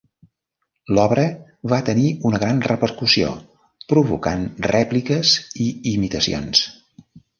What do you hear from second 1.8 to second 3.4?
tenir una gran repercussió,